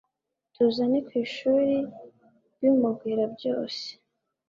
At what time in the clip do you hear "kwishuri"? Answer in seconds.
1.07-1.75